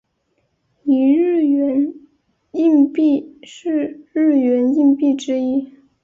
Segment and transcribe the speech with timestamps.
[0.81, 1.93] 一日圆
[2.53, 5.73] 硬币是日圆硬币之一。